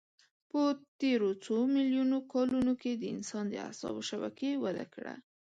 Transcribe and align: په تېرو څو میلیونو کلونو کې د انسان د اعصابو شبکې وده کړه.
په 0.49 0.61
تېرو 1.01 1.29
څو 1.45 1.55
میلیونو 1.75 2.17
کلونو 2.33 2.73
کې 2.81 2.91
د 2.95 3.03
انسان 3.15 3.45
د 3.49 3.55
اعصابو 3.65 4.01
شبکې 4.09 4.49
وده 4.63 4.85
کړه. 4.93 5.15